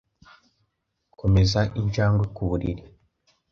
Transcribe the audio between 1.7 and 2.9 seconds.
injangwe ku buriri.